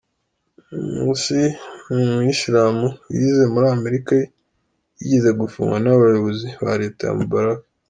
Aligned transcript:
Mursi, 1.03 1.41
ni 1.93 1.99
Umuyisilamu 2.11 2.87
wize 3.15 3.43
muri 3.53 3.67
Amerika, 3.77 4.11
yigeze 4.19 5.29
gufungwa 5.41 5.77
n’abayobozi 5.79 6.47
ba 6.63 6.73
Leta 6.81 7.03
ya 7.07 7.15
Mubarak. 7.19 7.59